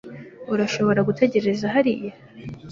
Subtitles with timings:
[0.53, 2.13] Urashobora gutegereza hariya.